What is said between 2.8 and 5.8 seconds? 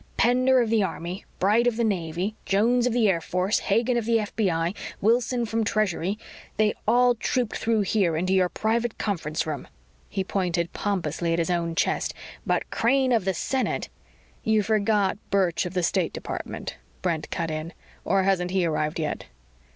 of the Air Force, Hagen of the FBI, Wilson from